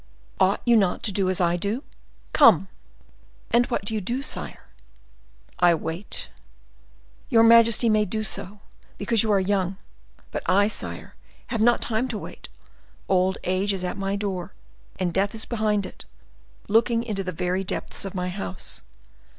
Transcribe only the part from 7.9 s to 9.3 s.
do so, because